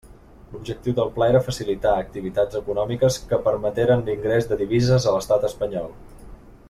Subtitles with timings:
[0.51, 5.95] L'objectiu del pla era facilitar activitats econòmiques que permeteren l'ingrés de divises a l'Estat espanyol.